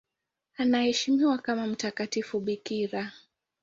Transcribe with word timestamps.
Anaheshimiwa 0.57 1.37
kama 1.37 1.67
mtakatifu 1.67 2.39
bikira. 2.39 3.11